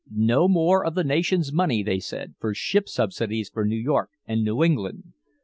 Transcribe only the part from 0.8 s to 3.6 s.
of the nation's money,' they said, 'for ship subsidies